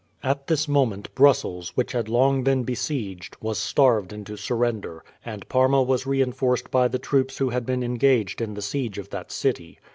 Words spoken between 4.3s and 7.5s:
surrender, and Parma was reinforced by the troops